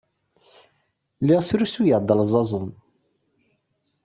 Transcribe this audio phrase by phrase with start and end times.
[1.21, 2.67] Lliɣ srusuyeɣ-d alzazen.